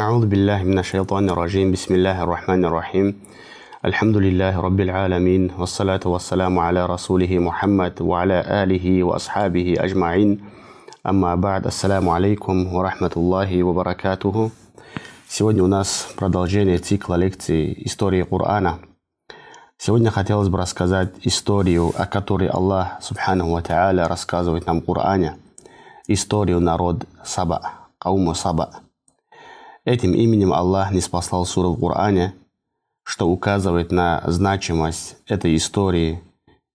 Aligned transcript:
أعوذ 0.00 0.26
بالله 0.26 0.62
من 0.62 0.78
الشيطان 0.78 1.30
الرجيم 1.30 1.72
بسم 1.72 1.94
الله 1.94 2.22
الرحمن 2.22 2.64
الرحيم 2.64 3.06
الحمد 3.84 4.16
لله 4.16 4.60
رب 4.60 4.80
العالمين 4.80 5.56
والصلاة 5.58 6.00
والسلام 6.04 6.58
على 6.58 6.86
رسوله 6.86 7.38
محمد 7.38 8.02
وعلى 8.02 8.44
آله 8.62 9.02
وأصحابه 9.02 9.76
أجمعين 9.80 10.40
أما 11.06 11.34
بعد 11.34 11.66
السلام 11.66 12.08
عليكم 12.08 12.74
ورحمة 12.74 13.12
الله 13.16 13.62
وبركاته 13.62 14.50
Сегодня 15.28 15.64
у 15.64 15.66
нас 15.66 16.12
продолжение 16.14 16.76
цикла 16.76 17.14
лекций 17.14 17.72
истории 17.86 18.22
Корана. 18.22 18.80
Сегодня 19.78 20.10
хотелось 20.10 20.50
бы 20.50 20.58
рассказать 20.58 21.14
историю, 21.22 21.92
о 21.96 22.04
которой 22.04 22.48
Аллах 22.48 22.98
Субханаху 23.00 23.52
Ва 23.52 23.62
Та'аля 23.62 24.08
рассказывает 24.08 24.66
нам 24.66 24.82
в 24.82 24.84
Коране. 24.84 25.38
Историю 26.06 26.60
народ 26.60 27.06
Саба, 27.24 27.62
Кауму 27.98 28.34
Саба. 28.34 28.82
Этим 29.83 30.13
именем 30.13 30.53
Аллах 30.53 30.91
не 30.91 31.01
спаслал 31.01 31.43
суру 31.45 31.73
в 31.73 31.79
Коране, 31.79 32.35
что 33.03 33.27
указывает 33.27 33.91
на 33.91 34.21
значимость 34.27 35.17
этой 35.25 35.55
истории 35.55 36.21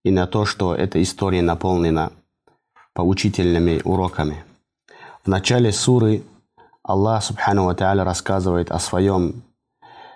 и 0.03 0.11
на 0.11 0.27
то, 0.27 0.45
что 0.45 0.75
эта 0.75 1.01
история 1.01 1.41
наполнена 1.41 2.11
поучительными 2.93 3.81
уроками. 3.85 4.43
В 5.23 5.29
начале 5.29 5.71
суры 5.71 6.23
Аллах 6.83 7.23
Субхану 7.23 7.69
рассказывает 7.69 8.71
о 8.71 8.79
своем 8.79 9.41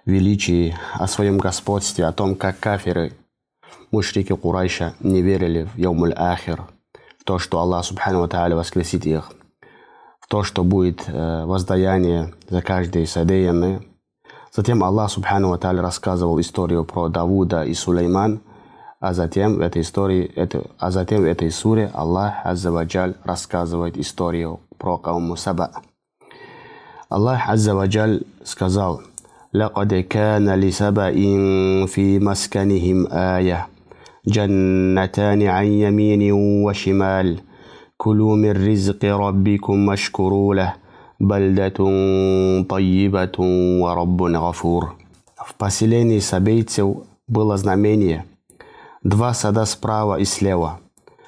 величии, 0.06 0.76
о 0.94 1.08
своем 1.08 1.38
господстве, 1.38 2.06
о 2.06 2.12
том, 2.12 2.36
как 2.36 2.60
кафиры, 2.60 3.14
мушрики 3.92 4.36
Курайша 4.36 4.96
не 5.00 5.22
верили 5.22 5.64
в 5.64 5.78
Йомуль 5.78 6.14
Ахир, 6.14 6.64
в 7.20 7.24
то, 7.24 7.40
что 7.40 7.60
Аллах 7.60 7.86
Субхану 7.86 8.28
воскресит 8.56 9.06
их, 9.06 9.32
то, 10.31 10.43
что 10.43 10.65
будет 10.65 11.05
э, 11.09 11.45
воздаяние 11.45 12.35
за 12.49 12.63
каждый 12.63 13.07
содеянный. 13.07 13.89
Затем 14.53 14.83
Аллах 14.83 15.11
Субхану 15.11 15.51
Ва 15.51 15.59
Та'аля 15.59 15.83
рассказывал 15.83 16.41
историю 16.41 16.85
про 16.85 17.09
Давуда 17.09 17.65
и 17.65 17.75
Сулейман, 17.75 18.41
а 19.01 19.13
затем 19.13 19.57
в 19.57 19.61
этой 19.61 19.83
истории, 19.83 20.31
это, 20.35 20.65
а 20.79 20.91
затем 20.91 21.21
в 21.21 21.25
этой 21.25 21.51
суре 21.51 21.91
Аллах 21.93 22.35
Аззаваджаль 22.45 23.15
рассказывает 23.25 23.99
историю 23.99 24.61
про 24.79 24.99
Кауму 24.99 25.37
Саба. 25.37 25.71
Аллах 27.09 27.49
Аззаваджаль 27.49 28.23
сказал, 28.45 29.03
لقد 29.57 29.95
كان 29.95 30.55
لسبأ 30.55 31.13
في 31.87 32.19
مسكنهم 32.19 33.07
آية 33.13 33.69
جنتان 34.27 35.43
عن 35.43 35.67
يمين 35.67 36.33
وشمال 36.65 37.39
كلوا 38.01 38.37
من 38.37 38.53
رزق 38.69 39.05
ربكم 39.05 39.89
واشكروا 39.89 40.55
له 40.55 40.75
بلدة 41.21 41.79
طيبة 42.69 43.37
ورب 43.83 44.23
غفور 44.23 44.95
В 45.47 45.55
поселении 45.55 46.19
сабейцев 46.19 47.05
было 47.29 47.57
знамение. 47.57 48.25
Два 49.03 49.33
сада 49.33 49.65
справа 49.65 50.19
и 50.19 50.25
слева. 50.25 50.81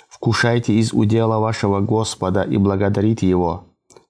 Вкушайте 0.08 0.72
из 0.72 0.92
удела 0.92 1.38
вашего 1.38 1.80
Господа 1.80 2.42
и 2.42 2.56
благодарите 2.56 3.28
Его. 3.28 3.64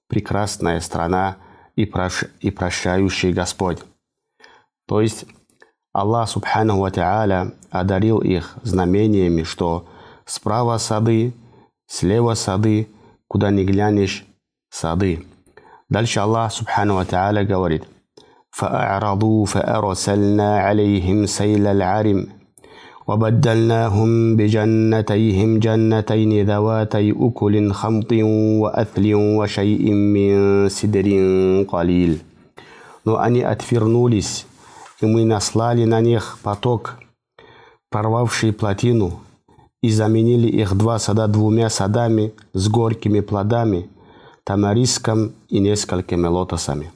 Прекрасная 0.07 0.79
страна – 0.79 1.45
и, 1.79 1.85
прош... 1.85 2.25
и 2.41 2.51
прощающий 2.51 3.31
Господь. 3.31 3.79
То 4.85 4.99
есть 4.99 5.25
Аллах 5.93 6.29
Субхану 6.29 6.77
Ва 6.79 6.89
Та'аля 6.89 7.53
одарил 7.71 8.19
их 8.19 8.55
знамениями, 8.63 9.43
что 9.43 9.87
справа 10.25 10.77
сады, 10.77 11.33
слева 11.87 12.33
сады, 12.33 12.87
куда 13.27 13.51
ни 13.51 13.63
глянешь, 13.63 14.25
сады. 14.69 15.25
Дальше 15.89 16.19
Аллах 16.19 16.51
Субхану 16.51 16.95
Ва 16.95 17.05
Та'аля 17.05 17.43
говорит, 17.43 17.85
فأعرضوا 18.51 19.45
فأرسلنا 19.45 20.59
عليهم 20.59 21.25
سيل 21.25 21.67
العرم 21.67 22.27
وبدلناهم 23.07 24.35
بجنتيهم 24.37 25.59
جنتين 25.59 26.45
ذواتي 26.49 27.15
أكل 27.19 27.71
خمط 27.71 28.11
وأثل 28.61 29.13
وشيء 29.13 29.91
من 29.91 30.69
سدر 30.69 31.07
قليل 31.67 32.19
Но 33.05 33.17
они 33.17 33.41
отвернулись, 33.41 34.45
и 35.01 35.05
мы 35.05 35.23
наслали 35.23 35.85
на 35.85 36.01
них 36.01 36.37
поток, 36.43 36.99
прорвавший 37.89 38.51
плотину, 38.51 39.21
и 39.83 39.89
заменили 39.89 40.47
их 40.47 40.75
два 40.75 40.99
сада 40.99 41.27
двумя 41.27 41.69
садами 41.69 42.33
с 42.53 42.67
горькими 42.67 43.21
плодами, 43.21 43.89
тамариском 44.43 45.33
и 45.49 45.59
несколькими 45.59 46.27
лотосами. 46.27 46.91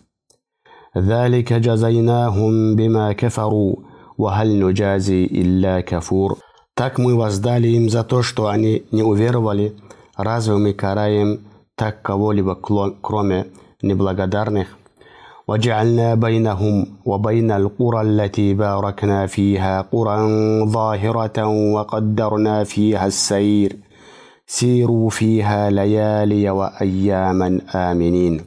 ذلك 0.97 1.53
جزيناهم 1.53 2.75
بما 2.75 3.13
كفروا 3.13 3.75
«Вахаль 4.17 4.55
нуджази 4.55 5.25
илля 5.25 5.81
кафур». 5.81 6.37
Так 6.75 6.97
мы 6.97 7.15
воздали 7.15 7.67
им 7.67 7.89
за 7.89 8.03
то, 8.03 8.21
что 8.21 8.47
они 8.47 8.83
не 8.91 9.03
уверовали. 9.03 9.73
Разве 10.15 10.57
мы 10.57 10.73
караем 10.73 11.39
так 11.75 12.01
кого-либо, 12.01 12.55
кроме 13.01 13.47
неблагодарных? 13.81 14.76
وجعلنا 15.47 16.15
بينهم 16.15 16.87
وبين 17.05 17.51
القرى 17.51 18.01
التي 18.01 18.53
باركنا 18.53 19.27
فيها 19.27 19.81
قرى 19.81 20.17
ظاهرة 20.65 21.47
وقدرنا 21.73 22.63
فيها 22.63 23.07
السير 23.07 23.75
سيروا 24.47 25.09
فيها 25.09 25.69
ليالي 25.69 26.49
وأياما 26.49 27.61
آمنين 27.75 28.41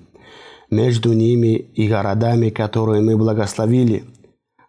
Между 0.68 1.12
ними 1.12 1.54
и 1.54 1.86
городами, 1.86 2.48
которые 2.50 3.00
мы 3.00 3.16
благословили – 3.16 4.16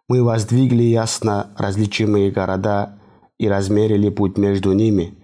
Мы 0.10 0.24
воздвигли 0.24 0.84
ясно 0.84 1.52
различимые 1.58 2.32
города 2.32 2.98
и 3.38 3.50
размерили 3.50 4.08
путь 4.08 4.38
между 4.38 4.72
ними. 4.72 5.16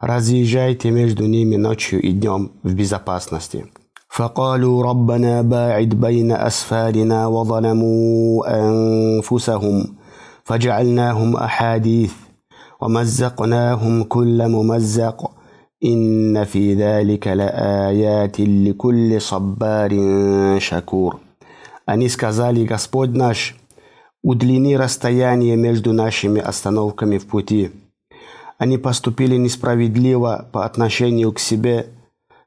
Разъезжайте 0.00 0.90
между 0.90 1.26
ними 1.26 1.56
ночью 1.56 2.02
и 2.02 2.12
днем 2.12 2.52
в 2.62 2.74
безопасности. 2.74 3.66
فقالوا 4.12 4.82
ربنا 4.82 5.42
باعد 5.42 5.88
بين 5.88 6.32
أسفارنا 6.32 7.26
وظلموا 7.26 8.42
أنفسهم 8.60 9.94
فجعلناهم 10.44 11.36
أحاديث 11.36 12.12
ومزقناهم 12.80 14.02
كل 14.02 14.48
ممزق 14.48 15.30
إن 15.84 16.44
في 16.44 16.74
ذلك 16.74 17.26
لآيات 17.28 18.40
لكل 18.40 19.20
صبار 19.20 19.90
شكور 20.58 21.18
Они 21.86 22.10
сказали, 22.10 22.66
Господь 22.66 23.16
наш, 23.16 23.56
Удлини 24.22 24.76
расстояние 24.76 25.56
между 25.56 25.92
нашими 25.92 26.40
остановками 26.40 27.18
в 27.18 27.26
пути. 27.26 27.70
Они 28.58 28.76
поступили 28.76 29.36
несправедливо 29.36 30.48
по 30.52 30.66
отношению 30.66 31.32
к 31.32 31.38
себе. 31.38 31.86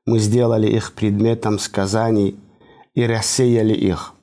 Мы 0.06 0.18
сделали 0.18 0.68
их 0.68 0.92
предметом 0.92 1.58
сказаний 1.58 2.38
и 2.94 3.04
рассеяли 3.06 3.74
их. 3.74 4.14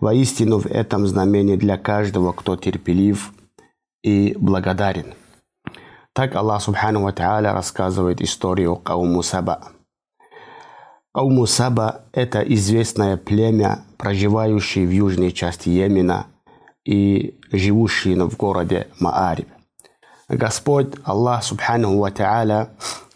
Воистину 0.00 0.60
в 0.60 0.66
этом 0.66 1.06
знамение 1.06 1.56
для 1.56 1.76
каждого, 1.76 2.32
кто 2.32 2.56
терпелив 2.56 3.32
и 4.02 4.36
благодарен. 4.38 5.14
Так 6.12 6.36
Аллах 6.36 6.62
Субхану 6.62 7.02
Ва 7.02 7.12
рассказывает 7.40 8.22
историю 8.22 8.76
Кауму 8.76 9.22
Саба. 9.22 9.72
Кауму 11.12 11.46
Саба– 11.46 12.02
это 12.12 12.40
известное 12.40 13.16
племя, 13.16 13.84
проживающее 13.96 14.86
в 14.86 14.90
южной 14.90 15.32
части 15.32 15.68
Йемена– 15.68 16.26
и 16.88 17.38
живущие 17.52 18.16
в 18.24 18.34
городе 18.38 18.88
Маариб. 18.98 19.48
Господь 20.28 20.94
Аллах 21.04 21.44
Субханаху 21.44 21.98
Ва 21.98 22.70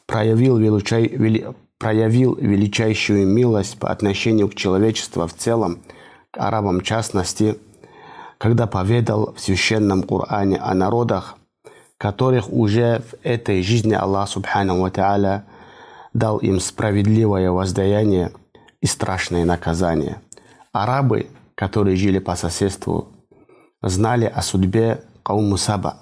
проявил, 0.06 0.58
величай, 0.58 1.08
вели, 1.08 1.46
проявил 1.82 2.36
величайшую 2.36 3.26
милость 3.26 3.76
по 3.76 3.90
отношению 3.90 4.48
к 4.48 4.54
человечеству 4.54 5.26
в 5.26 5.34
целом, 5.34 5.82
к 6.30 6.38
арабам 6.38 6.78
в 6.78 6.84
частности, 6.84 7.58
когда 8.38 8.68
поведал 8.68 9.34
в 9.34 9.40
священном 9.40 10.04
Коране 10.04 10.58
о 10.58 10.74
народах, 10.74 11.34
которых 11.98 12.52
уже 12.52 13.02
в 13.10 13.26
этой 13.26 13.64
жизни 13.64 13.94
Аллах 13.94 14.28
Субханаху 14.28 14.82
Ва 14.82 14.90
Та'аля 14.90 15.42
дал 16.14 16.38
им 16.38 16.60
справедливое 16.60 17.50
воздаяние 17.50 18.30
и 18.80 18.86
страшное 18.86 19.44
наказание. 19.44 20.20
Арабы, 20.72 21.26
которые 21.56 21.96
жили 21.96 22.20
по 22.20 22.36
соседству 22.36 23.08
знали 23.82 24.26
о 24.26 24.40
судьбе 24.42 25.02
Кауму 25.24 25.56
Саба, 25.56 25.96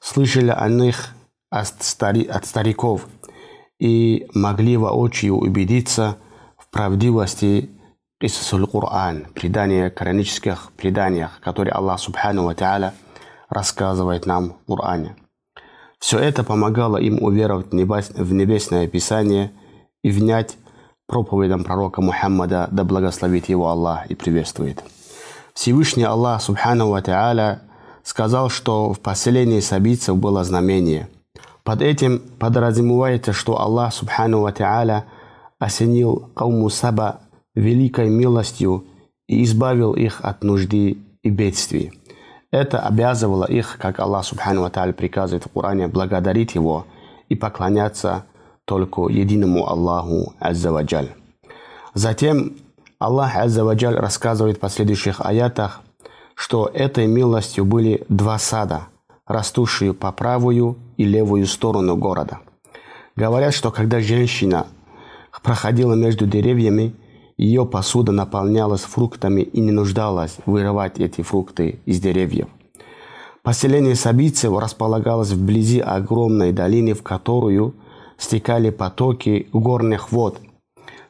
слышали 0.00 0.50
о 0.50 0.68
них 0.68 1.14
от, 1.48 1.80
стари, 1.80 2.24
от 2.24 2.44
стариков 2.44 3.06
и 3.80 4.28
могли 4.34 4.76
воочию 4.76 5.36
убедиться 5.36 6.18
в 6.56 6.68
правдивости 6.70 7.70
Исусуль 8.20 8.66
Кур'ан, 8.66 9.26
предания, 9.34 9.88
коранических 9.88 10.70
преданиях, 10.76 11.40
которые 11.40 11.72
Аллах 11.72 11.98
Субхану 11.98 12.44
Ва 12.44 12.92
рассказывает 13.48 14.26
нам 14.26 14.58
в 14.66 14.76
Коране. 14.76 15.16
Все 15.98 16.18
это 16.18 16.44
помогало 16.44 16.98
им 16.98 17.22
уверовать 17.22 17.72
в 17.72 18.32
небесное 18.32 18.86
Писание 18.86 19.50
и 20.02 20.10
внять 20.10 20.56
проповедям 21.06 21.64
пророка 21.64 22.02
Мухаммада, 22.02 22.68
да 22.70 22.84
благословит 22.84 23.48
его 23.48 23.68
Аллах 23.68 24.06
и 24.06 24.14
приветствует. 24.14 24.84
Всевышний 25.54 26.04
Аллах, 26.04 26.42
Субхану 26.42 26.90
Ва 26.90 27.60
сказал, 28.02 28.50
что 28.50 28.92
в 28.92 29.00
поселении 29.00 29.60
сабийцев 29.60 30.16
было 30.16 30.44
знамение. 30.44 31.08
Под 31.64 31.82
этим 31.82 32.20
подразумевается, 32.38 33.32
что 33.32 33.60
Аллах, 33.60 33.92
Субхану 33.92 34.40
Ва 34.40 34.52
Та'аля, 34.52 35.04
осенил 35.58 36.30
Кауму 36.34 36.70
Саба 36.70 37.20
великой 37.54 38.08
милостью 38.08 38.84
и 39.26 39.44
избавил 39.44 39.92
их 39.92 40.20
от 40.22 40.42
нужды 40.42 40.98
и 41.22 41.30
бедствий. 41.30 41.92
Это 42.50 42.80
обязывало 42.80 43.44
их, 43.44 43.78
как 43.78 44.00
Аллах 44.00 44.24
Субхану 44.24 44.62
Ва 44.62 44.92
приказывает 44.92 45.44
в 45.44 45.50
Коране, 45.50 45.88
благодарить 45.88 46.54
Его 46.54 46.86
и 47.28 47.34
поклоняться 47.34 48.24
только 48.64 49.08
единому 49.08 49.68
Аллаху 49.68 50.34
Аззаваджаль. 50.38 51.10
Затем 51.94 52.56
Аллах 52.98 53.36
Аззаваджаль 53.36 53.96
рассказывает 53.96 54.56
в 54.56 54.60
последующих 54.60 55.20
аятах, 55.20 55.80
что 56.34 56.70
этой 56.72 57.06
милостью 57.06 57.64
были 57.64 58.04
два 58.08 58.38
сада, 58.38 58.88
растущие 59.30 59.94
по 59.94 60.10
правую 60.10 60.76
и 60.96 61.04
левую 61.04 61.46
сторону 61.46 61.96
города. 61.96 62.40
Говорят, 63.14 63.54
что 63.54 63.70
когда 63.70 64.00
женщина 64.00 64.66
проходила 65.42 65.94
между 65.94 66.26
деревьями, 66.26 66.94
ее 67.36 67.64
посуда 67.64 68.12
наполнялась 68.12 68.80
фруктами 68.80 69.42
и 69.42 69.60
не 69.60 69.70
нуждалась 69.70 70.36
вырывать 70.46 70.98
эти 70.98 71.22
фрукты 71.22 71.78
из 71.86 72.00
деревьев. 72.00 72.48
Поселение 73.42 73.94
Сабийцев 73.94 74.58
располагалось 74.58 75.30
вблизи 75.30 75.78
огромной 75.78 76.52
долины, 76.52 76.92
в 76.94 77.02
которую 77.02 77.74
стекали 78.18 78.70
потоки 78.70 79.48
горных 79.52 80.12
вод. 80.12 80.38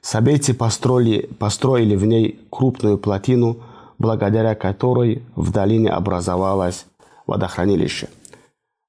Сабейцы 0.03 0.55
построили, 0.55 1.29
построили 1.39 1.97
в 1.97 2.05
ней 2.05 2.39
крупную 2.51 2.99
плотину, 2.99 3.57
благодаря 3.99 4.55
которой 4.55 5.23
в 5.35 5.51
долине 5.51 5.91
образовалось 5.91 6.87
водохранилище. 7.31 8.09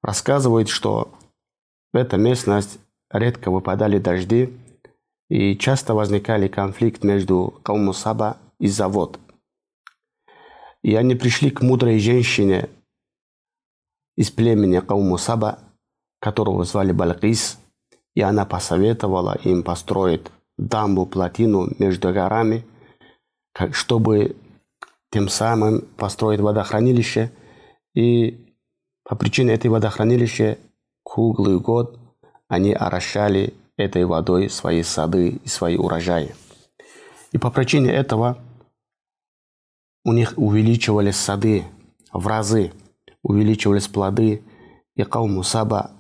Рассказывают, 0.01 0.67
что 0.67 1.13
в 1.93 1.97
эта 1.97 2.17
местность 2.17 2.79
редко 3.11 3.51
выпадали 3.51 3.99
дожди, 3.99 4.53
и 5.29 5.55
часто 5.55 5.93
возникали 5.93 6.47
конфликт 6.47 7.03
между 7.03 7.53
Каумусаба 7.63 8.37
и 8.59 8.67
Завод. 8.67 9.19
И 10.83 10.95
они 10.95 11.15
пришли 11.15 11.51
к 11.51 11.61
мудрой 11.61 11.99
женщине 11.99 12.67
из 14.17 14.31
племени 14.31 14.79
Каумусаба, 14.79 15.59
которого 16.19 16.65
звали 16.65 16.91
Балкис, 16.91 17.59
и 18.15 18.21
она 18.21 18.45
посоветовала 18.45 19.37
им 19.43 19.63
построить 19.63 20.27
дамбу, 20.57 21.05
плотину 21.05 21.69
между 21.77 22.11
горами, 22.11 22.65
чтобы 23.71 24.35
тем 25.11 25.29
самым 25.29 25.81
построить 25.95 26.39
водохранилище. 26.39 27.31
И 27.93 28.53
по 29.03 29.15
причине 29.15 29.53
этой 29.53 29.67
водохранилища 29.69 30.57
круглый 31.03 31.59
год 31.59 31.99
они 32.47 32.73
орощали 32.73 33.53
этой 33.77 34.05
водой 34.05 34.49
свои 34.49 34.83
сады 34.83 35.39
и 35.43 35.47
свои 35.47 35.77
урожаи. 35.77 36.35
И 37.31 37.37
по 37.37 37.49
причине 37.49 37.91
этого 37.91 38.37
у 40.03 40.13
них 40.13 40.33
увеличивались 40.37 41.15
сады 41.15 41.65
в 42.11 42.27
разы, 42.27 42.73
увеличивались 43.23 43.87
плоды, 43.87 44.43
и 44.95 45.03
Каум 45.03 45.35
Мусаба 45.35 45.91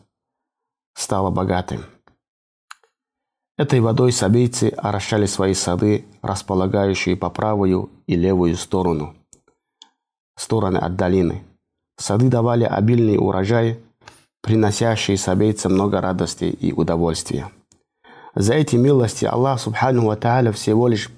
стала 0.93 1.29
богатым. 1.29 1.85
Этой 3.57 3.79
водой 3.79 4.11
сабейцы 4.11 4.73
орошали 4.75 5.25
свои 5.25 5.53
сады, 5.53 6.05
располагающие 6.21 7.15
по 7.15 7.29
правую 7.29 7.89
и 8.07 8.15
левую 8.15 8.55
сторону, 8.55 9.15
стороны 10.35 10.77
от 10.77 10.95
долины. 10.95 11.43
Сады 12.01 12.29
давали 12.29 12.63
обильный 12.63 13.17
урожай, 13.17 13.79
приносящий 14.41 15.17
сабейцам 15.17 15.73
много 15.73 16.01
радости 16.01 16.45
и 16.45 16.73
удовольствия. 16.73 17.51
За 18.33 18.55
эти 18.55 18.75
милости 18.75 19.25
Аллах 19.25 19.59
Субхану 19.59 20.07
Ва 20.07 20.15
Тааля 20.15 20.51
всего 20.51 20.87
лишь 20.87 21.11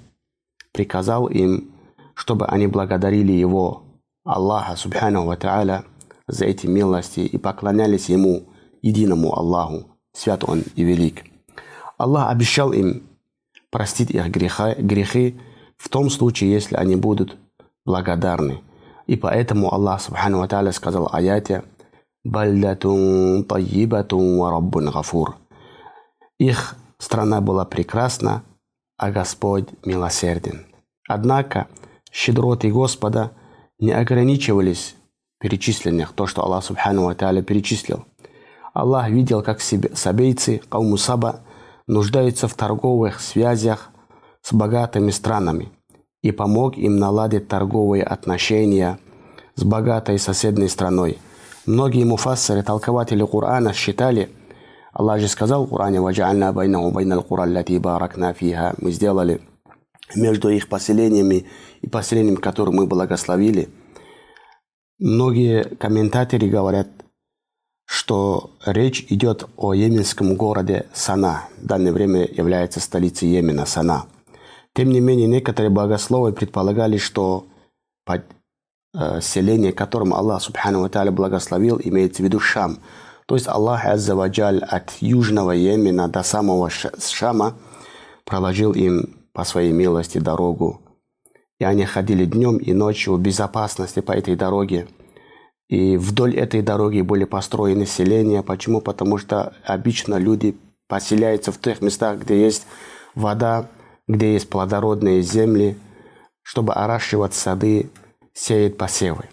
приказал 0.74 1.28
им, 1.28 1.72
чтобы 2.16 2.48
они 2.48 2.68
благодарили 2.68 3.32
Его, 3.32 3.84
Аллаха 4.26 4.76
Субхану 4.76 5.26
Ва 5.26 5.38
Тааля, 5.38 5.86
за 6.28 6.46
эти 6.46 6.68
милости 6.68 7.22
и 7.22 7.38
поклонялись 7.38 8.10
Ему, 8.10 8.50
единому 8.82 9.34
Аллаху, 9.38 9.86
свят 10.12 10.44
Он 10.44 10.64
и 10.76 10.84
велик. 10.84 11.24
Аллах 11.98 12.30
обещал 12.30 12.74
им 12.74 13.04
простить 13.72 14.12
их 14.12 14.28
греха, 14.28 14.76
грехи 14.76 15.40
в 15.78 15.88
том 15.88 16.10
случае, 16.10 16.52
если 16.52 16.76
они 16.76 16.98
будут 16.98 17.38
благодарны. 17.86 18.62
И 19.08 19.16
поэтому 19.16 19.74
Аллах 19.74 20.02
Субхану 20.02 20.40
Ва 20.40 20.48
Тааля 20.48 20.72
сказал 20.72 21.06
в 21.06 21.16
аяте 21.16 21.64
«Бальдатун 22.24 23.44
тайибатун 23.44 24.40
ва 24.40 24.52
раббун 24.52 24.90
гафур». 24.90 25.36
Их 26.38 26.76
Страна 27.04 27.42
была 27.42 27.66
прекрасна, 27.66 28.44
а 28.98 29.12
Господь 29.12 29.68
милосерден. 29.84 30.66
Однако 31.06 31.68
щедроты 32.14 32.72
Господа 32.72 33.32
не 33.78 33.92
ограничивались 33.92 34.96
перечисленных, 35.38 36.14
то, 36.14 36.28
что 36.28 36.44
Аллах 36.44 36.64
Субхану 36.64 37.04
Ва 37.04 37.14
перечислил. 37.14 38.06
Аллах 38.74 39.10
видел, 39.10 39.44
как 39.44 39.60
сабейцы, 39.60 40.62
кауму 40.70 40.96
Саба, 40.96 41.42
нуждаются 41.88 42.48
в 42.48 42.54
торговых 42.54 43.20
связях 43.20 43.90
с 44.42 44.54
богатыми 44.54 45.12
странами 45.12 45.74
и 46.24 46.32
помог 46.32 46.76
им 46.78 46.98
наладить 46.98 47.48
торговые 47.48 48.04
отношения 48.04 48.98
с 49.56 49.64
богатой 49.64 50.18
соседней 50.18 50.70
страной. 50.70 51.20
Многие 51.68 52.04
муфассеры, 52.04 52.64
толкователи 52.64 53.24
Корана 53.24 53.74
считали– 53.74 54.30
Аллах 54.94 55.20
же 55.20 55.28
сказал 55.28 55.66
в 55.66 55.70
Коране, 55.70 56.00
«Ваджа'альна 56.00 56.54
байнаху 56.54 56.92
байнал 56.92 57.24
кура 57.24 57.48
лати 57.48 57.80
баракна 57.80 58.34
фиха». 58.34 58.76
Мы 58.78 58.92
сделали 58.92 59.42
между 60.16 60.50
их 60.50 60.70
поселениями 60.70 61.48
и 61.82 61.90
поселением, 61.90 62.38
которое 62.38 62.72
мы 62.72 62.86
благословили. 62.86 63.70
Многие 65.00 65.64
комментаторы 65.64 66.48
говорят, 66.48 66.88
что 67.86 68.52
речь 68.66 69.08
идет 69.10 69.50
о 69.58 69.74
йеменском 69.74 70.36
городе 70.36 70.86
Сана. 70.94 71.46
В 71.58 71.66
данное 71.66 71.92
время 71.92 72.28
является 72.32 72.80
столицей 72.80 73.30
Йемена 73.30 73.66
Сана. 73.66 74.06
Тем 74.76 74.90
не 74.90 75.00
менее, 75.00 75.28
некоторые 75.28 75.70
богословы 75.70 76.34
предполагали, 76.34 76.98
что 76.98 77.46
э, 78.08 79.72
которым 79.76 80.14
Аллах 80.14 80.42
Субхану 80.42 80.82
Ва 80.82 81.12
благословил, 81.12 81.80
имеется 81.84 82.24
в 82.24 82.26
виду 82.26 82.40
Шам– 82.40 82.80
то 83.26 83.36
есть 83.36 83.48
Аллах 83.48 83.86
Аззаваджаль 83.86 84.60
от 84.60 84.92
южного 85.00 85.52
Йемена 85.52 86.08
до 86.08 86.24
самого 86.24 86.70
Шама 86.70 87.56
проложил 88.26 88.74
им 88.74 89.16
по 89.34 89.44
своей 89.44 89.72
милости 89.72 90.18
дорогу. 90.18 90.82
И 91.60 91.64
они 91.64 91.86
ходили 91.86 92.26
днем 92.26 92.58
и 92.58 92.74
ночью 92.74 93.14
в 93.14 93.22
безопасности 93.22 94.02
по 94.02 94.12
этой 94.12 94.36
дороге. 94.36 94.88
И 95.70 95.98
вдоль 95.98 96.36
этой 96.36 96.62
дороги 96.62 97.02
были 97.02 97.24
построены 97.24 97.86
селения. 97.86 98.44
Почему? 98.44 98.82
Потому 98.82 99.18
что 99.18 99.54
обычно 99.64 100.16
люди 100.16 100.58
поселяются 100.88 101.52
в 101.52 101.60
тех 101.60 101.82
местах, 101.82 102.20
где 102.20 102.40
есть 102.40 102.68
вода, 103.16 103.70
где 104.08 104.34
есть 104.34 104.50
плодородные 104.50 105.22
земли, 105.22 105.78
чтобы 106.42 106.74
оращивать 106.74 107.34
сады, 107.34 107.90
сеять 108.34 108.78
посевы. 108.78 109.30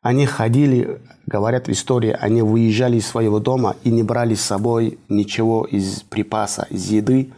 Они 0.00 0.26
ходили, 0.26 1.00
говорят 1.26 1.68
в 1.68 1.72
истории, 1.72 2.16
они 2.18 2.42
выезжали 2.42 2.96
из 2.96 3.06
своего 3.06 3.40
дома 3.40 3.76
и 3.82 3.90
не 3.90 4.02
брали 4.02 4.34
с 4.34 4.40
собой 4.40 4.98
ничего 5.08 5.64
из 5.64 6.02
припаса, 6.02 6.66
из 6.70 6.88
еды, 6.90 7.32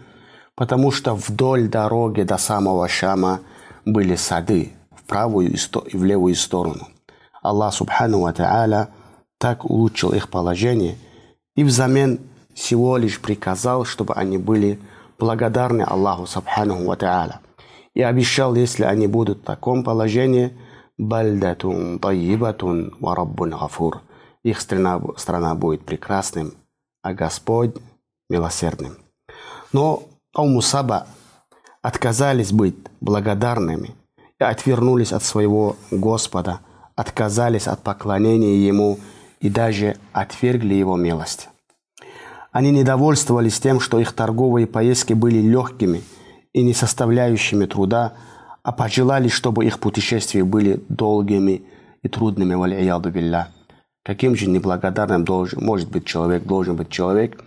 потому 0.55 0.91
что 0.91 1.15
вдоль 1.15 1.69
дороги 1.69 2.23
до 2.23 2.37
самого 2.37 2.87
Шама 2.89 3.41
были 3.85 4.15
сады 4.15 4.73
в 4.95 5.05
правую 5.05 5.53
и 5.53 5.97
в 5.97 6.05
левую 6.05 6.35
сторону. 6.35 6.89
Аллах 7.43 7.73
Субхану 7.75 8.21
Ва 8.21 8.89
так 9.39 9.65
улучшил 9.65 10.13
их 10.13 10.29
положение 10.29 10.97
и 11.57 11.65
взамен 11.65 12.21
всего 12.55 12.99
лишь 12.99 13.21
приказал, 13.21 13.87
чтобы 13.87 14.15
они 14.15 14.37
были 14.37 14.79
благодарны 15.21 15.83
Аллаху 15.83 16.27
Субхану 16.27 16.85
Ва 16.87 16.97
Та'аля. 16.97 17.37
И 17.95 18.03
обещал, 18.03 18.57
если 18.57 18.85
они 18.85 19.07
будут 19.07 19.39
в 19.39 19.45
таком 19.45 19.85
положении– 19.85 20.53
бальдатун 21.00 21.99
таибатун 21.99 22.95
ва 23.00 23.15
раббун 23.15 23.50
гафур. 23.50 24.03
Их 24.43 24.61
страна, 24.61 25.00
страна 25.17 25.55
будет 25.55 25.85
прекрасным, 25.85 26.55
а 27.03 27.15
Господь 27.15 27.75
милосердным. 28.29 28.99
Но 29.73 30.03
Аумусаба 30.35 31.07
отказались 31.83 32.53
быть 32.53 32.77
благодарными 33.00 33.95
и 34.39 34.45
отвернулись 34.45 35.12
от 35.12 35.23
своего 35.23 35.77
Господа, 35.91 36.61
отказались 36.97 37.67
от 37.67 37.83
поклонения 37.83 38.57
Ему 38.57 38.99
и 39.41 39.49
даже 39.49 39.97
отвергли 40.12 40.75
Его 40.75 40.97
милость. 40.97 41.49
Они 42.52 42.71
недовольствовались 42.71 43.61
тем, 43.61 43.80
что 43.80 44.00
их 44.00 44.12
торговые 44.12 44.66
поездки 44.66 45.12
были 45.12 45.38
легкими 45.38 46.02
и 46.52 46.62
не 46.62 46.75
составляющими 46.75 47.66
труда, 47.66 48.14
а 48.62 48.73
пожелали, 48.73 49.28
чтобы 49.28 49.64
их 49.64 49.78
путешествия 49.78 50.45
были 50.45 50.83
долгими 50.88 51.62
и 52.02 52.09
трудными, 52.09 52.54
валияду 52.54 53.11
билля. 53.11 53.49
Каким 54.04 54.35
же 54.35 54.49
неблагодарным 54.49 55.25
должен, 55.25 55.64
может 55.64 55.90
быть 55.90 56.07
человек, 56.07 56.45
должен 56.45 56.75
быть 56.75 56.88
человек, 56.88 57.42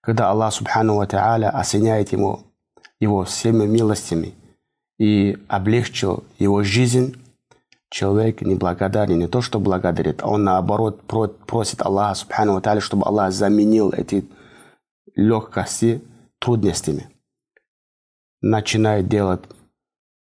когда 0.00 0.30
Аллах 0.30 0.52
Субхану 0.52 0.96
Ва 0.96 1.06
Та'аля 1.06 1.50
осеняет 1.50 2.12
ему 2.12 2.40
его 2.98 3.24
всеми 3.24 3.66
милостями 3.66 4.34
и 4.98 5.36
облегчил 5.48 6.24
его 6.38 6.62
жизнь, 6.62 7.16
человек 7.90 8.42
неблагодарен, 8.42 9.18
не 9.18 9.28
то, 9.28 9.40
что 9.40 9.60
благодарит, 9.60 10.22
а 10.22 10.28
он 10.28 10.44
наоборот 10.44 11.02
просит 11.46 11.82
Аллаха 11.82 12.14
Субхану 12.14 12.58
Та'аля, 12.60 12.80
чтобы 12.80 13.06
Аллах 13.06 13.32
заменил 13.32 13.92
эти 13.92 14.28
легкости 15.14 16.02
трудностями. 16.38 17.08
Начинает 18.42 19.08
делать 19.08 19.42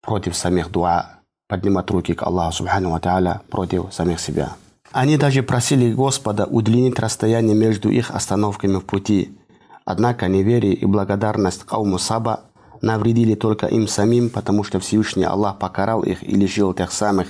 против 0.01 0.35
самих 0.35 0.71
дуа, 0.71 1.19
поднимать 1.47 1.89
руки 1.91 2.13
к 2.13 2.23
Аллаху 2.23 2.53
Субхану 2.53 2.95
Та'аля 2.97 3.41
против 3.49 3.93
самих 3.93 4.19
себя. 4.19 4.55
Они 4.91 5.17
даже 5.17 5.43
просили 5.43 5.93
Господа 5.93 6.45
удлинить 6.45 6.97
расстояние 6.99 7.55
между 7.55 7.89
их 7.89 8.09
остановками 8.09 8.77
в 8.77 8.85
пути. 8.85 9.37
Однако 9.85 10.27
неверие 10.27 10.73
и 10.73 10.85
благодарность 10.85 11.63
Кауму 11.63 11.99
Саба 11.99 12.41
навредили 12.81 13.35
только 13.35 13.67
им 13.67 13.87
самим, 13.87 14.29
потому 14.29 14.63
что 14.63 14.79
Всевышний 14.79 15.25
Аллах 15.25 15.59
покарал 15.59 16.01
их 16.01 16.23
и 16.23 16.35
лишил 16.35 16.73
тех 16.73 16.91
самых 16.91 17.27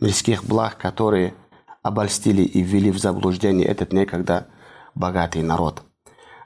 мирских 0.00 0.44
благ, 0.44 0.76
которые 0.78 1.34
обольстили 1.82 2.42
и 2.42 2.62
ввели 2.62 2.90
в 2.90 2.98
заблуждение 2.98 3.66
этот 3.66 3.92
некогда 3.92 4.48
богатый 4.94 5.42
народ. 5.42 5.82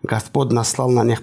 Господь 0.03 0.51
наслал 0.51 0.91
на 0.91 1.05
них 1.05 1.23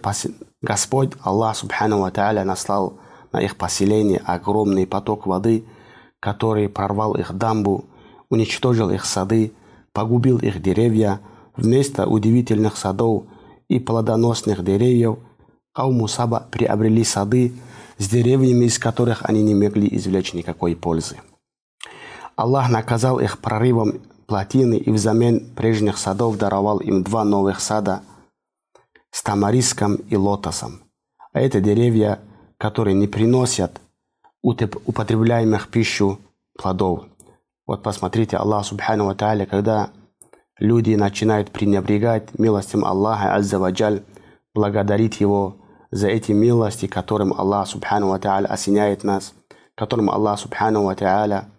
Господь 0.61 1.11
Аллах 1.21 1.57
Субхану 1.57 1.99
Ва 1.99 2.11
наслал 2.43 2.99
на 3.31 3.41
их 3.41 3.57
поселение 3.57 4.21
огромный 4.25 4.87
поток 4.87 5.27
воды, 5.27 5.65
который 6.19 6.69
прорвал 6.69 7.15
их 7.15 7.33
дамбу 7.33 7.85
уничтожил 8.29 8.89
их 8.91 9.05
сады, 9.05 9.53
погубил 9.91 10.37
их 10.37 10.61
деревья, 10.61 11.19
вместо 11.55 12.07
удивительных 12.07 12.77
садов 12.77 13.25
и 13.67 13.79
плодоносных 13.79 14.63
деревьев 14.63 15.17
Кауму 15.73 16.07
Саба 16.07 16.47
приобрели 16.51 17.03
сады 17.03 17.53
с 17.97 18.07
деревьями, 18.07 18.65
из 18.65 18.79
которых 18.79 19.23
они 19.25 19.43
не 19.43 19.55
могли 19.55 19.87
извлечь 19.91 20.33
никакой 20.33 20.75
пользы. 20.75 21.17
Аллах 22.39 22.69
наказал 22.69 23.19
их 23.19 23.39
прорывом 23.39 23.99
плотины 24.25 24.75
и 24.75 24.91
взамен 24.91 25.53
прежних 25.57 25.97
садов 25.97 26.37
даровал 26.37 26.79
им 26.79 27.03
два 27.03 27.25
новых 27.25 27.59
сада 27.59 28.01
с 29.11 29.21
тамариском 29.21 29.95
и 29.95 30.15
лотосом. 30.15 30.79
А 31.33 31.41
это 31.41 31.59
деревья, 31.59 32.19
которые 32.57 32.93
не 32.93 33.07
приносят 33.07 33.81
употребляемых 34.41 35.67
пищу 35.67 36.17
плодов. 36.57 37.07
Вот 37.67 37.83
посмотрите, 37.83 38.37
Аллах 38.37 38.65
Субхану 38.65 39.07
Ва 39.07 39.15
Тааля, 39.15 39.45
когда 39.45 39.89
люди 40.59 40.95
начинают 40.95 41.51
пренебрегать 41.51 42.39
милостям 42.39 42.85
Аллаха 42.85 43.35
Аззаваджаль, 43.35 44.01
благодарить 44.55 45.19
Его 45.19 45.57
за 45.91 46.07
эти 46.07 46.31
милости, 46.31 46.87
которым 46.87 47.33
Аллах 47.33 47.67
Субхану 47.67 48.07
Ва 48.07 48.19
Тааля 48.19 48.47
осеняет 48.47 49.03
нас, 49.03 49.33
которым 49.75 50.09
Аллах 50.09 50.39
Субхану 50.39 50.85
Ва 50.85 50.95
Тааля 50.95 51.49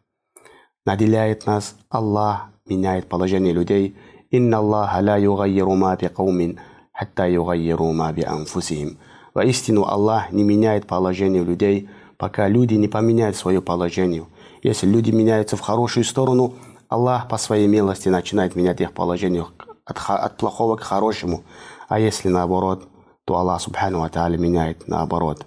наделяет 0.84 1.46
нас, 1.46 1.76
Аллах 1.88 2.48
меняет 2.66 3.08
положение 3.08 3.52
людей. 3.52 3.96
Инна 4.30 4.58
Аллаха 4.58 5.00
ла 5.02 5.16
югайиру 5.16 5.74
ма 5.74 5.96
би 5.96 6.08
каумин, 6.08 6.60
хатта 6.92 7.26
югайиру 7.26 7.92
ма 7.92 8.12
би 8.12 8.22
анфусихим. 8.22 8.98
Воистину 9.34 9.84
Аллах 9.84 10.32
не 10.32 10.42
меняет 10.42 10.86
положение 10.86 11.44
людей, 11.44 11.88
пока 12.16 12.48
люди 12.48 12.74
не 12.74 12.88
поменяют 12.88 13.36
свое 13.36 13.60
положение– 13.60 14.26
если 14.62 14.86
люди 14.86 15.10
меняются 15.10 15.56
в 15.56 15.60
хорошую 15.60 16.04
сторону, 16.04 16.54
Аллах 16.88 17.28
по 17.28 17.38
своей 17.38 17.66
милости 17.66 18.08
начинает 18.08 18.56
менять 18.56 18.80
их 18.80 18.92
положение 18.92 19.46
от, 19.84 19.98
от 20.06 20.36
плохого 20.36 20.76
к 20.76 20.82
хорошему. 20.82 21.44
А 21.88 21.98
если 21.98 22.28
наоборот, 22.28 22.88
то 23.24 23.36
Аллах 23.36 23.60
Субхану 23.62 24.00
Ва 24.00 24.28
меняет 24.36 24.86
наоборот. 24.86 25.46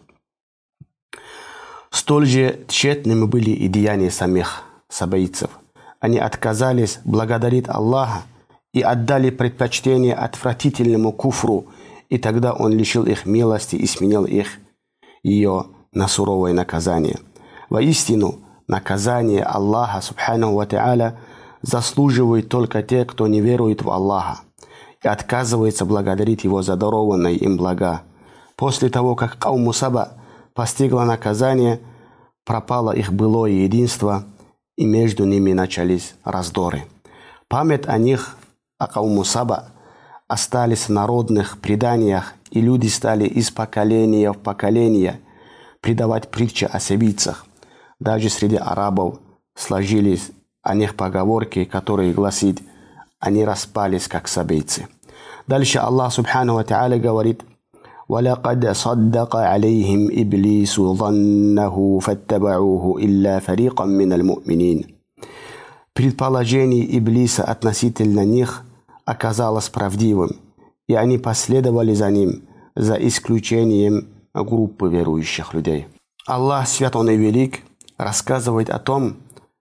Столь 1.91 2.25
же 2.25 2.65
тщетными 2.67 3.25
были 3.25 3.51
и 3.51 3.67
деяния 3.67 4.09
самих 4.09 4.63
сабаитцев. 4.93 5.49
Они 5.99 6.19
отказались 6.19 6.99
благодарить 7.03 7.67
Аллаха 7.67 8.23
и 8.73 8.81
отдали 8.81 9.29
предпочтение 9.29 10.13
отвратительному 10.13 11.11
куфру, 11.11 11.67
и 12.09 12.17
тогда 12.17 12.53
Он 12.53 12.71
лишил 12.71 13.05
их 13.05 13.25
милости 13.25 13.75
и 13.75 13.87
сменил 13.87 14.25
их 14.25 14.47
ее 15.23 15.65
на 15.93 16.07
суровое 16.07 16.53
наказание. 16.53 17.19
Воистину, 17.69 18.39
наказание 18.67 19.43
Аллаха 19.43 20.01
Субхану 20.01 20.53
Ва 20.53 20.65
Та'аля 20.65 21.13
заслуживают 21.61 22.49
только 22.49 22.83
те, 22.83 23.05
кто 23.05 23.27
не 23.27 23.41
верует 23.41 23.81
в 23.81 23.89
Аллаха 23.89 24.41
и 25.03 25.07
отказывается 25.07 25.85
благодарить 25.85 26.43
Его 26.43 26.61
за 26.61 26.75
дарованные 26.75 27.35
им 27.35 27.57
блага. 27.57 28.03
После 28.55 28.89
того, 28.89 29.15
как 29.15 29.37
Кауму 29.37 29.73
Саба 29.73 30.13
постигло 30.53 31.03
наказание, 31.03 31.79
пропало 32.45 32.91
их 32.91 33.11
былое 33.11 33.51
единство, 33.51 34.25
и 34.77 34.85
между 34.85 35.25
ними 35.25 35.53
начались 35.53 36.15
раздоры. 36.23 36.85
Память 37.47 37.87
о 37.87 37.97
них, 37.97 38.37
о 38.77 38.87
Кауму 38.87 39.23
Саба, 39.23 39.71
остались 40.27 40.87
в 40.87 40.89
народных 40.89 41.59
преданиях, 41.59 42.33
и 42.51 42.61
люди 42.61 42.87
стали 42.87 43.25
из 43.25 43.51
поколения 43.51 44.31
в 44.31 44.37
поколение 44.37 45.19
предавать 45.81 46.29
притчи 46.29 46.65
о 46.65 46.79
сибийцах– 46.79 47.45
даже 48.03 48.27
среди 48.27 48.57
арабов 48.57 49.19
сложились 49.55 50.31
о 50.61 50.75
них 50.75 50.95
поговорки, 50.95 51.63
которые 51.63 52.11
гласит 52.11 52.61
«они 53.17 53.45
распались, 53.45 54.09
как 54.09 54.27
собейцы». 54.27 54.89
Дальше 55.47 55.77
Аллах 55.77 56.11
Субхану 56.11 56.55
Ва 56.55 56.63
говорит 56.97 57.43
ولقد 58.08 58.72
صدق 58.72 59.36
عليهم 59.36 60.08
إبليس 60.12 60.80
ظنه 60.80 61.98
فاتبعوه 62.02 63.00
إلا 63.00 63.38
فريقا 63.38 63.84
من 63.84 64.12
المؤمنين 64.12 64.84
Предположение 65.94 66.84
Иблиса 66.84 67.42
относительно 67.42 68.24
них 68.24 68.62
оказалось 69.04 69.68
правдивым, 69.68 70.36
и 70.86 70.94
они 70.94 71.18
последовали 71.18 71.92
за 71.92 72.08
ним, 72.10 72.44
за 72.76 72.94
исключением 72.94 74.06
группы 74.32 74.88
верующих 74.88 75.54
людей. 75.54 75.88
Аллах 76.24 76.68
свят 76.68 76.94
Он 76.94 77.10
и 77.10 77.16
велик – 77.16 77.68
рассказывает 77.98 78.70
о 78.70 78.78
том, 78.78 79.16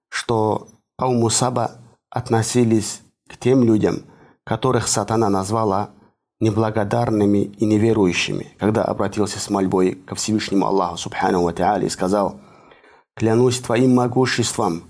что 0.09 0.67
Кауму 0.97 1.29
Саба 1.29 1.71
относились 2.09 3.01
к 3.27 3.36
тем 3.38 3.63
людям, 3.63 4.03
которых 4.45 4.88
сатана 4.88 5.29
назвала 5.29 5.89
неблагодарными 6.42 7.44
и 7.56 7.64
неверующими, 7.64 8.49
когда 8.58 8.82
обратился 8.82 9.38
с 9.38 9.49
мольбой 9.49 9.92
ко 9.94 10.16
Всевышнему 10.16 10.66
Аллаху 10.66 10.96
Субхану 10.96 11.42
Ва 11.44 11.78
и 11.78 11.88
сказал 11.88 12.40
«Клянусь 13.14 13.61
Твоим 13.61 13.94
могуществом, 13.94 14.82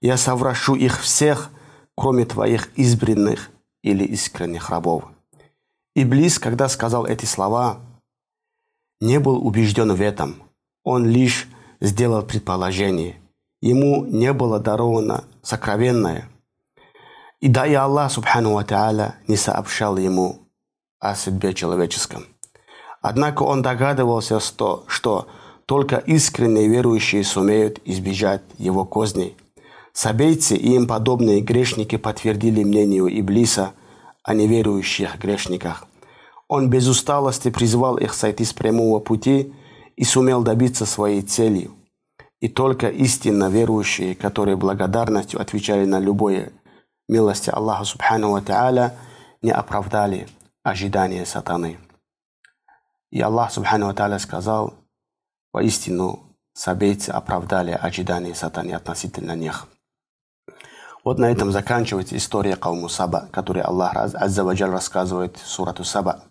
я 0.00 0.16
соврашу 0.16 0.74
их 0.74 1.02
всех, 1.02 1.50
кроме 1.94 2.24
Твоих 2.24 2.72
избранных 2.78 3.50
или 3.82 4.02
искренних 4.04 4.70
рабов». 4.70 5.04
Иблис, 5.94 6.38
когда 6.38 6.70
сказал 6.70 7.04
эти 7.04 7.26
слова, 7.26 7.80
не 9.02 9.20
был 9.20 9.46
убежден 9.46 9.92
в 9.92 10.00
этом. 10.00 10.36
Он 10.84 11.06
лишь 11.06 11.48
сделал 11.82 12.22
предположение. 12.22 13.20
Ему 13.60 14.06
не 14.06 14.32
было 14.32 14.58
даровано 14.58 15.24
сокровенное. 15.42 16.30
И 17.40 17.48
да 17.48 17.66
и 17.66 17.74
Аллах, 17.74 18.10
субхану 18.10 18.54
ва 18.54 19.14
не 19.28 19.36
сообщал 19.36 19.98
ему 19.98 20.43
о 21.10 21.16
судьбе 21.16 21.54
человеческом. 21.54 22.26
Однако 23.00 23.42
он 23.42 23.62
догадывался, 23.62 24.40
что, 24.40 25.26
только 25.66 25.96
искренние 25.96 26.68
верующие 26.68 27.24
сумеют 27.24 27.80
избежать 27.84 28.42
его 28.58 28.84
козней. 28.84 29.36
Сабейцы 29.92 30.56
и 30.56 30.74
им 30.74 30.86
подобные 30.86 31.40
грешники 31.40 31.96
подтвердили 31.96 32.64
мнению 32.64 33.08
Иблиса 33.08 33.72
о 34.22 34.34
неверующих 34.34 35.18
грешниках. 35.18 35.86
Он 36.48 36.68
без 36.68 36.88
усталости 36.88 37.50
призвал 37.50 37.96
их 37.96 38.14
сойти 38.14 38.44
с 38.44 38.52
прямого 38.52 39.00
пути– 39.00 39.52
и 39.96 40.04
сумел 40.04 40.42
добиться 40.42 40.86
своей 40.86 41.22
цели. 41.22 41.70
И 42.40 42.48
только 42.48 42.88
истинно 42.88 43.48
верующие, 43.48 44.14
которые 44.14 44.56
благодарностью 44.56 45.40
отвечали 45.40 45.84
на 45.84 45.98
любое 45.98 46.52
милости 47.08 47.50
Аллаха 47.50 47.84
Субхану 47.84 48.32
Ва 48.32 48.40
Та'аля, 48.40 48.92
не 49.40 49.50
оправдали 49.50 50.28
ожидания 50.64 51.24
сатаны. 51.24 51.78
И 53.10 53.20
Аллах 53.20 53.52
Субхану 53.52 53.86
Ва 53.86 53.92
Та'аля 53.92 54.18
сказал, 54.18 54.74
воистину 55.52 56.36
сабейцы 56.54 57.10
оправдали 57.10 57.70
ожидания 57.70 58.34
сатаны 58.34 58.72
относительно 58.72 59.36
них. 59.36 59.68
Вот 61.04 61.18
на 61.18 61.30
этом 61.30 61.52
заканчивается 61.52 62.16
история 62.16 62.56
Кауму 62.56 62.88
Саба, 62.88 63.28
которую 63.30 63.66
Аллах 63.66 63.94
Аззаваджаль 63.94 64.70
рассказывает 64.70 65.36
в 65.36 65.46
сурату 65.46 65.84
Саба. 65.84 66.24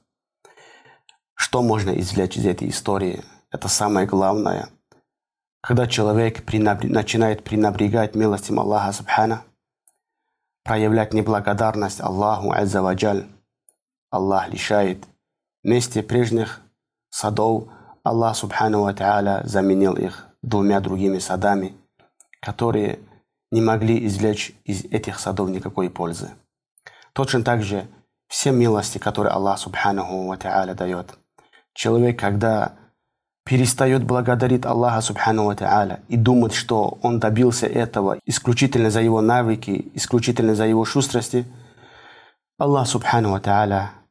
Что 1.36 1.62
можно 1.62 1.92
извлечь 1.92 2.36
из 2.36 2.46
этой 2.46 2.70
истории– 2.70 3.24
Это 3.54 3.68
самое 3.68 4.08
главное. 4.08 4.70
Когда 5.62 5.86
человек 5.86 6.44
пренабр... 6.44 6.88
начинает 6.88 7.44
пренебрегать 7.44 8.16
милостям 8.16 8.60
Аллаха 8.60 8.92
Субхана, 8.92 9.44
проявлять 10.64 11.14
неблагодарность 11.14 12.02
Аллаху 12.02 12.52
Аззаваджаль, 12.52 13.28
Аллах 14.14 14.50
лишает. 14.50 15.08
Вместе 15.64 16.04
прежних 16.04 16.62
садов 17.10 17.64
Аллах 18.04 18.36
Субхану 18.36 18.84
Ва 18.84 19.42
заменил 19.44 19.96
их 19.96 20.28
двумя 20.44 20.80
другими 20.82 21.18
садами, 21.18 21.74
которые 22.40 23.00
не 23.50 23.60
могли 23.60 24.06
извлечь 24.06 24.54
из 24.66 24.86
этих 24.86 25.20
садов 25.20 25.50
никакой 25.50 25.90
пользы. 25.90 26.30
Точно 27.14 27.44
так 27.44 27.64
же 27.64 27.88
все 28.28 28.52
милости, 28.52 29.00
которые 29.00 29.34
Аллах 29.34 29.58
Субханаху 29.58 30.28
Ва 30.28 30.38
дает. 30.76 31.18
Человек, 31.74 32.20
когда 32.20 32.74
перестает 33.46 34.04
благодарить 34.04 34.64
Аллаха 34.64 35.02
Субхану 35.02 35.46
Ва 35.46 36.00
и 36.08 36.18
думать, 36.18 36.54
что 36.54 37.00
он 37.02 37.20
добился 37.20 37.66
этого 37.66 38.20
исключительно 38.26 38.92
за 38.92 39.02
его 39.02 39.22
навыки, 39.22 39.92
исключительно 39.96 40.54
за 40.54 40.68
его 40.68 40.86
шустрости, 40.86 41.48
Аллах 42.60 42.88
Субхану 42.88 43.32
Ва 43.32 44.03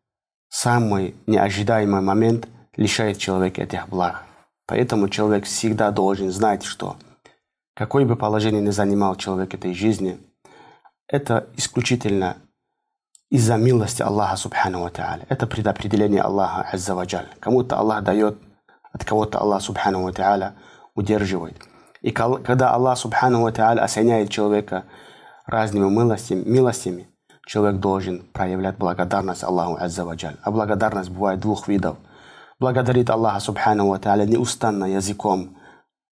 самый 0.52 1.16
неожидаемый 1.26 2.02
момент 2.02 2.46
лишает 2.76 3.18
человека 3.18 3.62
этих 3.62 3.88
благ. 3.88 4.22
Поэтому 4.66 5.08
человек 5.08 5.46
всегда 5.46 5.90
должен 5.90 6.30
знать, 6.30 6.62
что 6.62 6.96
какое 7.74 8.04
бы 8.04 8.16
положение 8.16 8.60
ни 8.60 8.70
занимал 8.70 9.16
человек 9.16 9.54
этой 9.54 9.72
жизни, 9.72 10.20
это 11.08 11.48
исключительно 11.56 12.36
из-за 13.30 13.56
милости 13.56 14.02
Аллаха 14.02 14.36
Субхану 14.36 14.82
Ва 14.82 14.92
Это 15.28 15.46
предопределение 15.46 16.20
Аллаха 16.20 16.68
Азза 16.70 16.94
Ваджаль. 16.94 17.28
Кому-то 17.40 17.78
Аллах 17.78 18.04
дает, 18.04 18.36
от 18.92 19.04
кого-то 19.06 19.38
Аллах 19.38 19.62
Субхану 19.62 20.02
Ва 20.02 20.54
удерживает. 20.94 21.56
И 22.02 22.10
когда 22.10 22.74
Аллах 22.74 22.98
Субхану 22.98 23.42
Ва 23.42 23.50
осеняет 23.50 24.28
человека 24.28 24.84
разными 25.46 25.88
милостями, 25.88 26.44
милостями, 26.44 27.08
человек 27.46 27.80
должен 27.80 28.22
проявлять 28.32 28.76
благодарность 28.76 29.44
Аллаху 29.44 29.76
Азза 29.76 30.04
Ваджаль. 30.04 30.36
А 30.42 30.50
благодарность 30.50 31.10
бывает 31.10 31.40
двух 31.40 31.68
видов. 31.68 31.96
Благодарит 32.58 33.10
Аллаха 33.10 33.40
Субхану 33.40 33.88
Ва 33.88 33.98
неустанно 34.24 34.84
языком, 34.84 35.56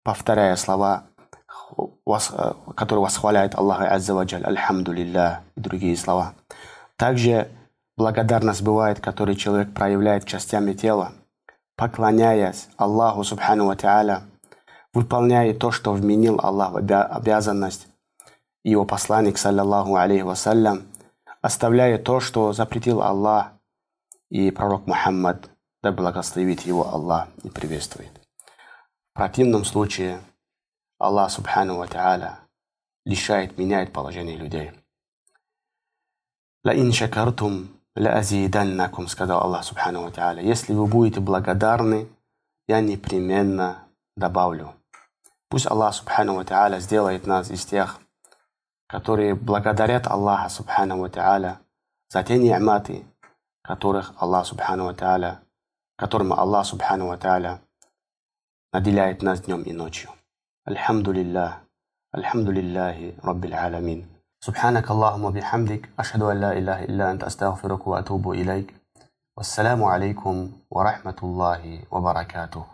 повторяя 0.05 0.55
слова, 0.57 1.05
которые 2.77 3.03
восхваляют 3.03 3.55
Аллаха 3.57 3.93
Азза 3.93 4.15
Ваджаль, 4.15 4.45
Альхамду 4.45 4.93
и 4.93 5.13
другие 5.57 5.97
слова. 5.97 6.35
Также 6.97 7.49
благодарность 7.97 8.63
бывает, 8.63 9.01
который 9.01 9.35
человек 9.35 9.75
проявляет 9.75 10.25
частями 10.25 10.73
тела, 10.73 11.13
поклоняясь 11.77 12.69
Аллаху 12.77 13.25
Субхану 13.25 13.67
Ва 13.67 14.23
выполняя 14.95 15.53
то, 15.53 15.71
что 15.73 15.93
вменил 15.93 16.41
Аллах 16.43 16.73
в 16.73 16.77
обязанность 16.77 17.89
его 18.65 18.85
посланник, 18.85 19.37
саллаллаху 19.37 19.95
алейхи 19.97 20.23
вассалям, 20.23 20.83
оставляя 21.47 21.97
то, 21.97 22.19
что 22.21 22.53
запретил 22.53 23.03
Аллах 23.03 23.53
и 24.31 24.51
пророк 24.51 24.87
Мухаммад, 24.87 25.49
да 25.83 25.93
благословит 25.93 26.63
его 26.63 26.89
Аллах 26.93 27.29
и 27.45 27.51
приветствует. 27.51 28.11
В 29.13 29.15
противном 29.15 29.65
случае 29.65 30.21
Аллах 30.99 31.31
Субхану 31.31 31.77
Ва 31.77 32.41
лишает, 33.05 33.57
меняет 33.57 33.93
положение 33.93 34.37
людей. 34.37 34.73
«Ла 36.65 36.75
ин 36.75 36.93
шакартум 36.93 37.69
ла 37.95 38.15
азиданнакум», 38.15 39.07
сказал 39.07 39.43
Аллах 39.43 39.65
Субхану 39.65 40.03
Ва 40.03 40.11
Тааля. 40.11 40.43
«Если 40.43 40.73
вы 40.75 40.87
будете 40.89 41.21
благодарны, 41.21 42.09
я 42.67 42.81
непременно 42.81 43.85
добавлю». 44.17 44.75
Пусть 45.49 45.67
Аллах 45.69 45.95
Субхану 45.95 46.35
Ва 46.35 46.45
Тааля 46.45 46.81
сделает 46.81 47.27
нас 47.29 47.53
из 47.53 47.65
тех, 47.65 48.01
которые 48.88 49.36
благодарят 49.36 50.08
Аллаха 50.08 50.50
Субхану 50.50 51.00
Ва 51.00 51.10
Тааля 51.10 51.60
за 52.10 52.24
те 52.24 52.38
ни'маты, 52.38 53.06
которых 53.62 54.14
Аллах 54.18 54.46
Субхану 54.46 54.86
Ва 54.86 54.94
Тааля, 54.94 55.42
которым 55.98 56.34
Аллах 56.34 56.66
Субхану 56.66 57.08
Ва 57.08 57.18
Тааля 57.18 57.62
наделяет 58.74 59.22
нас 59.22 59.42
днем 59.42 59.64
и 59.64 59.74
ночью. 59.74 60.10
Альхамдулиллах, 60.66 61.60
Альхамдулиллахи 62.12 63.16
Раббил 63.24 63.56
Аламин. 63.56 64.08
سبحانك 64.44 64.92
اللهم 64.92 65.24
وبحمدك 65.24 65.90
أشهد 66.00 66.22
أن 66.22 66.42
لا 66.42 66.52
إله 66.58 66.84
إلا 66.84 67.12
أنت 67.12 67.24
أستغفرك 67.24 67.88
وأتوب 67.88 68.32
إليك 68.32 68.74
والسلام 69.38 69.84
عليكم 69.84 70.52
ورحمة 70.70 71.20
الله 71.24 71.84
وبركاته 71.92 72.66